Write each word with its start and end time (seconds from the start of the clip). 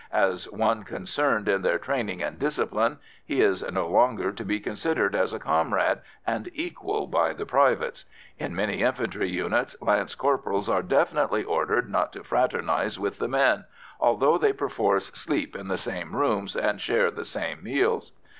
As 0.13 0.51
one 0.51 0.81
concerned 0.81 1.47
in 1.47 1.61
their 1.61 1.77
training 1.77 2.23
and 2.23 2.39
discipline 2.39 2.97
he 3.23 3.39
is 3.39 3.61
no 3.61 3.85
longer 3.87 4.31
to 4.31 4.43
be 4.43 4.59
considered 4.59 5.13
as 5.13 5.31
a 5.31 5.37
comrade 5.37 5.99
and 6.25 6.49
equal 6.55 7.05
by 7.05 7.33
the 7.33 7.45
privates; 7.45 8.05
in 8.39 8.55
many 8.55 8.81
infantry 8.81 9.29
units, 9.29 9.75
lance 9.79 10.15
corporals 10.15 10.67
are 10.67 10.81
definitely 10.81 11.43
ordered 11.43 11.87
not 11.87 12.13
to 12.13 12.23
fraternise 12.23 12.97
with 12.97 13.19
the 13.19 13.27
men, 13.27 13.65
although 13.99 14.39
they 14.39 14.53
perforce 14.53 15.11
sleep 15.13 15.55
in 15.55 15.67
the 15.67 15.77
same 15.77 16.15
rooms 16.15 16.55
and 16.55 16.81
share 16.81 17.11
the 17.11 17.23
same 17.23 17.61
meals. 17.63 18.11